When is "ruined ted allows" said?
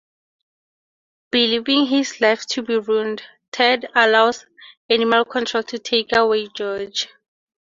2.79-4.47